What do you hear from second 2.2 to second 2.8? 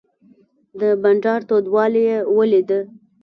ولید.